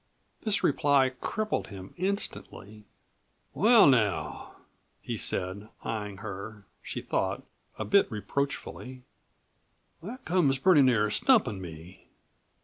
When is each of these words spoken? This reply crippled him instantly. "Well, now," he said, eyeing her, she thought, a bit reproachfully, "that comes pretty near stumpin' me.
This 0.41 0.63
reply 0.63 1.09
crippled 1.21 1.67
him 1.67 1.93
instantly. 1.95 2.85
"Well, 3.53 3.85
now," 3.85 4.55
he 4.99 5.15
said, 5.15 5.69
eyeing 5.83 6.17
her, 6.25 6.65
she 6.81 7.01
thought, 7.01 7.43
a 7.77 7.85
bit 7.85 8.11
reproachfully, 8.11 9.03
"that 10.01 10.25
comes 10.25 10.57
pretty 10.57 10.81
near 10.81 11.11
stumpin' 11.11 11.61
me. 11.61 12.07